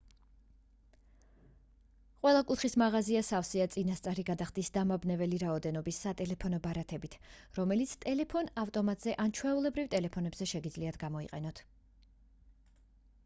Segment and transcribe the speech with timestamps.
[2.21, 7.17] ყველა კუთხის მაღაზია სავსეა წინასწარი გადახდის დამაბნეველი რაოდენობის სატელეფონო ბარათებით
[7.59, 11.63] რომელიც ტელეფონ-ავტომატზე ან ჩვეულებრივ ტელეფონებზე შეგიძლიათ გამოიყენოთ